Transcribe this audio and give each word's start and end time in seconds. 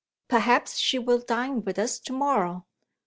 "Perhaps 0.29 0.77
she 0.79 0.97
will 0.97 1.19
dine 1.19 1.63
with 1.63 1.77
us 1.77 1.99
to 1.99 2.11
morrow. 2.13 2.65